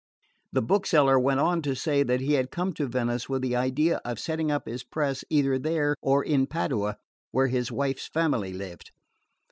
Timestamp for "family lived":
8.07-8.89